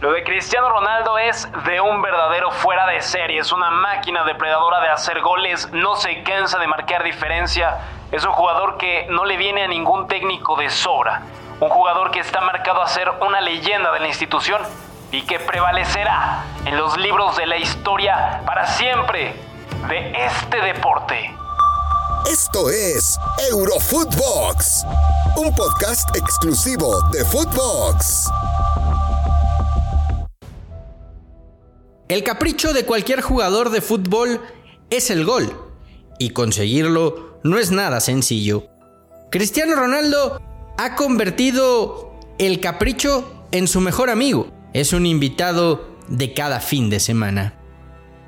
[0.00, 4.80] Lo de Cristiano Ronaldo es de un verdadero fuera de serie, es una máquina depredadora
[4.80, 7.76] de hacer goles, no se cansa de marcar diferencia,
[8.10, 11.20] es un jugador que no le viene a ningún técnico de sobra,
[11.60, 14.62] un jugador que está marcado a ser una leyenda de la institución
[15.12, 19.34] y que prevalecerá en los libros de la historia para siempre
[19.86, 21.36] de este deporte.
[22.26, 23.18] Esto es
[23.50, 24.86] Eurofootbox,
[25.36, 28.30] un podcast exclusivo de Footbox.
[32.10, 34.40] El capricho de cualquier jugador de fútbol
[34.90, 35.56] es el gol,
[36.18, 38.66] y conseguirlo no es nada sencillo.
[39.30, 40.42] Cristiano Ronaldo
[40.76, 44.48] ha convertido el capricho en su mejor amigo.
[44.72, 47.54] Es un invitado de cada fin de semana.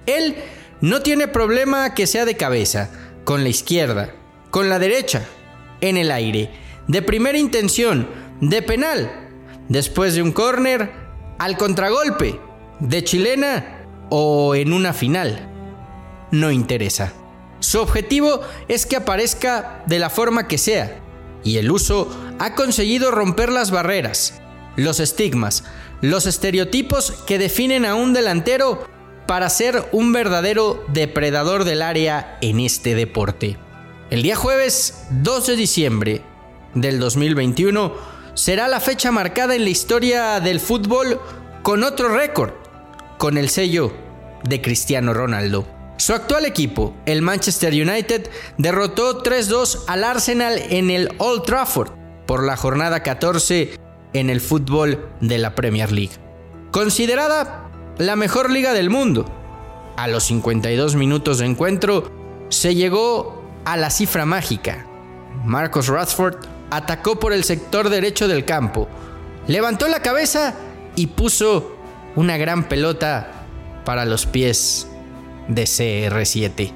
[0.06, 0.36] Él
[0.80, 2.88] no tiene problema que sea de cabeza,
[3.24, 4.14] con la izquierda,
[4.52, 5.26] con la derecha,
[5.80, 6.52] en el aire,
[6.86, 8.08] de primera intención,
[8.40, 9.10] de penal,
[9.68, 10.92] después de un córner,
[11.40, 12.38] al contragolpe
[12.82, 15.48] de chilena o en una final.
[16.30, 17.12] No interesa.
[17.60, 21.00] Su objetivo es que aparezca de la forma que sea,
[21.44, 22.08] y el uso
[22.38, 24.40] ha conseguido romper las barreras,
[24.76, 25.64] los estigmas,
[26.00, 28.84] los estereotipos que definen a un delantero
[29.26, 33.56] para ser un verdadero depredador del área en este deporte.
[34.10, 36.22] El día jueves 2 de diciembre
[36.74, 37.94] del 2021
[38.34, 41.20] será la fecha marcada en la historia del fútbol
[41.62, 42.61] con otro récord,
[43.22, 43.92] con el sello
[44.42, 45.64] de Cristiano Ronaldo.
[45.96, 51.92] Su actual equipo, el Manchester United, derrotó 3-2 al Arsenal en el Old Trafford
[52.26, 53.78] por la jornada 14
[54.12, 56.16] en el fútbol de la Premier League.
[56.72, 59.24] Considerada la mejor liga del mundo,
[59.96, 62.10] a los 52 minutos de encuentro
[62.48, 64.84] se llegó a la cifra mágica.
[65.44, 66.38] Marcus Rashford
[66.70, 68.88] atacó por el sector derecho del campo,
[69.46, 70.56] levantó la cabeza
[70.96, 71.71] y puso
[72.16, 73.28] una gran pelota
[73.84, 74.88] para los pies
[75.48, 76.72] de CR7.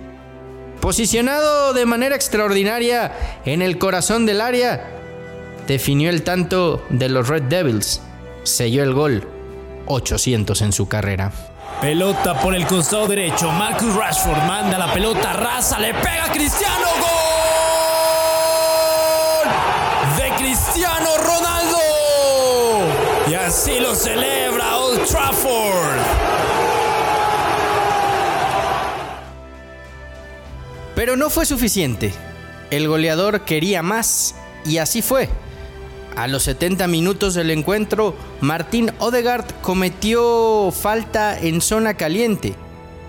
[0.81, 3.13] Posicionado de manera extraordinaria
[3.45, 4.91] en el corazón del área,
[5.67, 8.03] definió el tanto de los Red Devils,
[8.45, 9.27] selló el gol
[9.87, 11.33] 800 en su carrera.
[11.81, 16.87] Pelota por el costado derecho, Marcus Rashford manda la pelota, raza, le pega a Cristiano,
[17.01, 17.07] gol
[20.17, 21.09] de Cristiano
[23.57, 25.99] así lo celebra Old Trafford.
[30.95, 32.13] Pero no fue suficiente.
[32.71, 34.35] El goleador quería más
[34.67, 35.31] y así fue.
[36.17, 42.55] A los 70 minutos del encuentro, Martín Odegaard cometió falta en zona caliente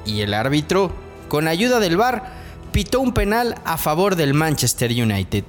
[0.05, 0.93] y el árbitro,
[1.27, 2.23] con ayuda del VAR,
[2.71, 5.43] pitó un penal a favor del Manchester United.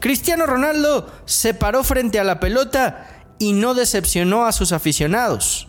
[0.00, 3.09] Cristiano Ronaldo se paró frente a la pelota
[3.40, 5.66] y no decepcionó a sus aficionados.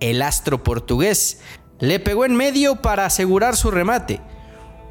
[0.00, 1.40] El astro portugués
[1.80, 4.20] le pegó en medio para asegurar su remate.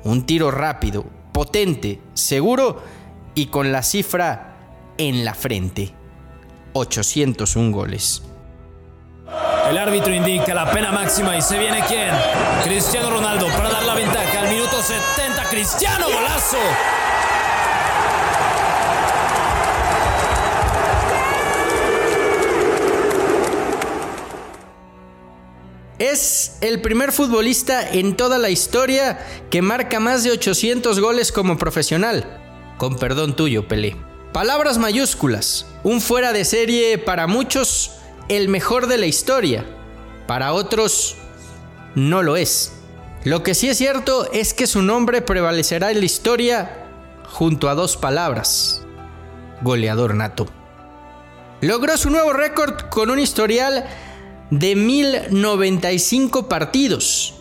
[0.03, 2.83] Un tiro rápido, potente, seguro
[3.33, 4.57] y con la cifra
[4.97, 5.93] en la frente.
[6.73, 8.21] 801 goles.
[9.69, 12.11] El árbitro indica la pena máxima y se viene quién?
[12.65, 15.49] Cristiano Ronaldo para dar la ventaja al minuto 70.
[15.49, 16.57] Cristiano golazo.
[26.03, 31.57] Es el primer futbolista en toda la historia que marca más de 800 goles como
[31.57, 32.41] profesional.
[32.77, 33.95] Con perdón tuyo, Pelé.
[34.33, 35.65] Palabras mayúsculas.
[35.81, 37.91] Un fuera de serie para muchos,
[38.27, 39.65] el mejor de la historia.
[40.27, 41.15] Para otros,
[41.95, 42.73] no lo es.
[43.23, 46.85] Lo que sí es cierto es que su nombre prevalecerá en la historia
[47.29, 48.81] junto a dos palabras.
[49.61, 50.47] Goleador nato.
[51.61, 53.85] Logró su nuevo récord con un historial
[54.53, 57.33] de 1095 partidos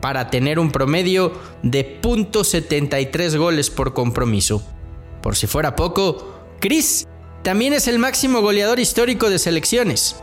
[0.00, 1.32] para tener un promedio
[1.62, 4.60] de .73 goles por compromiso.
[5.22, 7.06] Por si fuera poco, Chris
[7.44, 10.16] también es el máximo goleador histórico de selecciones.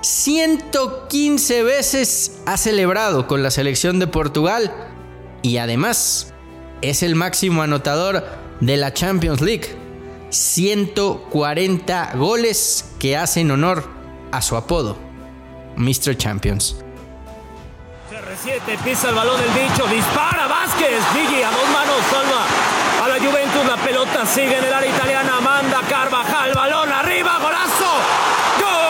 [0.00, 4.72] 115 veces ha celebrado con la selección de Portugal
[5.42, 6.32] y además
[6.80, 8.24] es el máximo anotador
[8.60, 9.76] de la Champions League.
[10.30, 13.84] 140 goles que hacen honor
[14.30, 15.11] a su apodo,
[15.76, 16.16] Mr.
[16.16, 16.76] Champions.
[18.10, 22.46] CR7 pisa el balón del bicho, dispara Vázquez, Gigi a dos manos, salva
[23.02, 27.92] a la Juventus, la pelota sigue en el área italiana, manda Carvajal, balón arriba, golazo.
[28.60, 28.82] ¡Gol!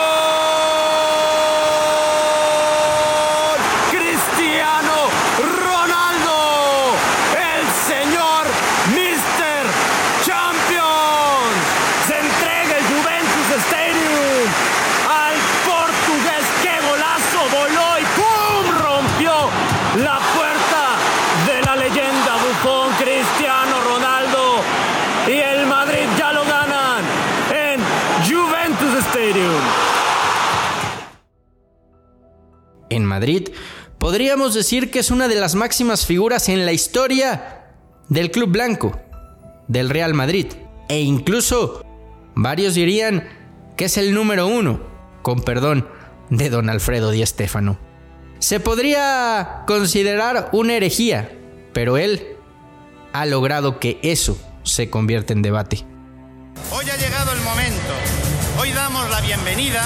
[3.91, 5.09] Cristiano
[5.39, 6.95] Ronaldo,
[7.33, 8.45] el señor
[8.93, 9.63] Mr.
[10.25, 11.55] Champions.
[12.07, 14.47] Se entrega el Juventus Stadium
[15.09, 15.35] al
[15.65, 16.43] portugués
[29.33, 29.61] Stadium.
[32.89, 33.49] En Madrid,
[33.97, 37.65] podríamos decir que es una de las máximas figuras en la historia
[38.09, 38.99] del Club Blanco,
[39.67, 40.47] del Real Madrid,
[40.87, 41.83] e incluso
[42.35, 43.27] varios dirían
[43.75, 44.81] que es el número uno,
[45.23, 45.87] con perdón,
[46.29, 47.79] de don Alfredo Di Stéfano.
[48.37, 51.31] Se podría considerar una herejía,
[51.73, 52.35] pero él
[53.13, 55.85] ha logrado que eso se convierta en debate.
[56.71, 56.85] Hoy
[59.35, 59.81] bienvenida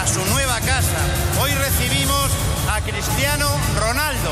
[0.00, 0.96] a su nueva casa.
[1.42, 2.30] Hoy recibimos
[2.70, 3.46] a Cristiano
[3.78, 4.30] Ronaldo.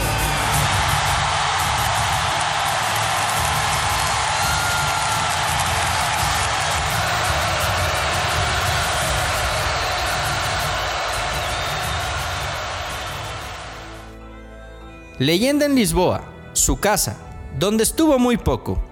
[15.19, 16.23] Leyenda en Lisboa,
[16.55, 17.19] su casa,
[17.59, 18.83] donde estuvo muy poco,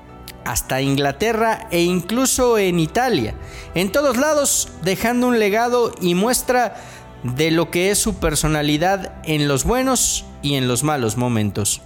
[0.49, 3.35] hasta Inglaterra e incluso en Italia,
[3.75, 6.75] en todos lados dejando un legado y muestra
[7.23, 11.83] de lo que es su personalidad en los buenos y en los malos momentos.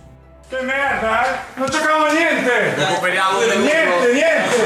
[0.49, 1.59] Che merda, eh?
[1.59, 2.75] Non giocavamo niente!
[2.77, 4.57] Recuperiamo Niente, niente!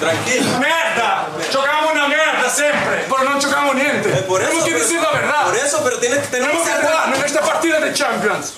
[0.00, 0.58] Tranquilo.
[0.58, 1.28] ¡Merda!
[1.52, 4.08] Giocavamo una merda sempre, pero no giocavamo niente.
[4.08, 5.44] Eh, por eso, Tenemos que pero- decir la verdad.
[5.44, 8.54] Por eso, pero tienes, tenemos Tenemos que jugar en esta partida de Champions.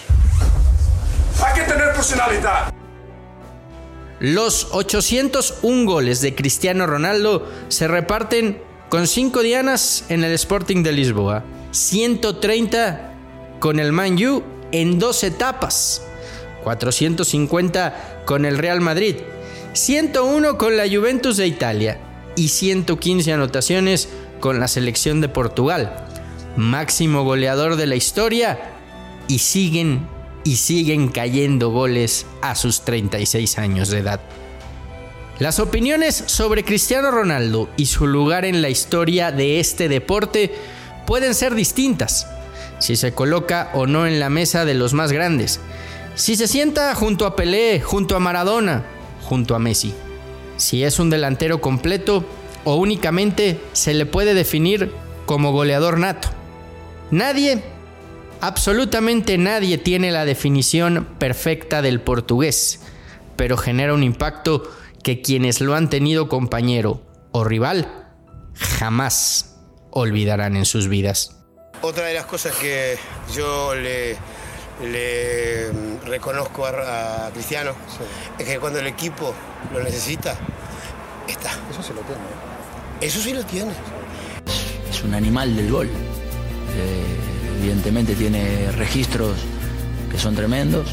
[1.45, 2.73] Hay que tener personalidad.
[4.19, 10.93] Los 801 goles de Cristiano Ronaldo se reparten con 5 dianas en el Sporting de
[10.93, 13.13] Lisboa, 130
[13.61, 14.43] con el Man U
[14.73, 16.03] en dos etapas,
[16.65, 19.17] 450 con el Real Madrid,
[19.75, 22.01] 101 con la Juventus de Italia
[22.37, 24.09] y 115 anotaciones
[24.41, 26.07] con la selección de Portugal.
[26.57, 28.73] Máximo goleador de la historia
[29.29, 30.09] y siguen
[30.47, 34.21] y siguen cayendo goles a sus 36 años de edad.
[35.41, 40.55] Las opiniones sobre Cristiano Ronaldo y su lugar en la historia de este deporte
[41.05, 42.29] pueden ser distintas,
[42.79, 45.59] si se coloca o no en la mesa de los más grandes,
[46.15, 48.85] si se sienta junto a Pelé, junto a Maradona,
[49.23, 49.95] junto a Messi,
[50.59, 52.25] si es un delantero completo
[52.65, 54.93] o únicamente se le puede definir
[55.27, 56.29] como goleador nato.
[57.11, 57.63] Nadie,
[58.41, 62.81] absolutamente nadie tiene la definición perfecta del portugués,
[63.37, 64.71] pero genera un impacto
[65.03, 67.03] que quienes lo han tenido compañero
[67.33, 68.07] o rival
[68.55, 69.57] jamás
[69.91, 71.37] olvidarán en sus vidas.
[71.83, 72.97] Otra de las cosas que
[73.35, 74.17] yo le,
[74.91, 75.71] le
[76.07, 77.73] reconozco a, a Cristiano
[78.39, 79.35] es que cuando el equipo
[79.73, 80.37] lo necesita,
[81.29, 81.51] está.
[81.71, 82.21] Eso sí lo tiene.
[83.01, 83.73] Eso sí lo tiene.
[84.91, 85.89] es un animal del gol.
[85.89, 87.36] Eh,
[87.67, 89.35] evidentemente tiene registros
[90.09, 90.87] que son tremendos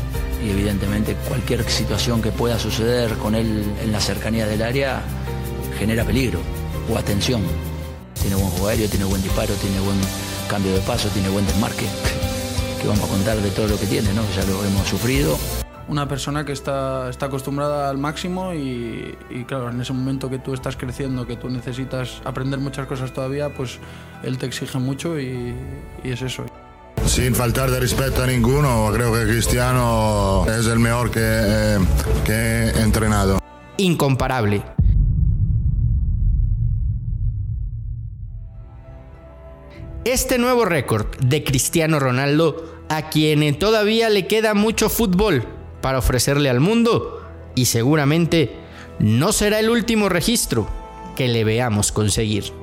[0.44, 5.04] y evidentemente cualquier situación que pueda suceder con él en la cercanía del área
[5.78, 6.40] genera peligro
[6.92, 7.44] o atención.
[8.20, 9.98] Tiene buen juego tiene buen disparo, tiene buen
[10.50, 11.86] cambio de paso, tiene buen desmarque.
[12.82, 14.24] Que vamos a contar de todo lo que tiene, ¿no?
[14.36, 15.38] Ya lo hemos sufrido.
[15.88, 20.40] una persona que está, está acostumbrada al máximo y, y, claro, en ese momento que
[20.40, 23.80] tú estás creciendo, que tú necesitas aprender muchas cosas todavía, pues
[24.24, 25.54] él te exige mucho y,
[26.04, 26.44] y es eso.
[27.06, 31.78] Sin faltar de respeto a ninguno, creo que Cristiano es el mejor que, eh,
[32.26, 33.40] que he entrenado.
[33.78, 34.64] Incomparable.
[40.06, 45.48] Este nuevo récord de Cristiano Ronaldo, a quien todavía le queda mucho fútbol
[45.82, 47.22] para ofrecerle al mundo,
[47.56, 48.56] y seguramente
[49.00, 50.68] no será el último registro
[51.16, 52.63] que le veamos conseguir.